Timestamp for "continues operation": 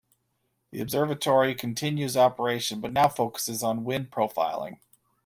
1.53-2.81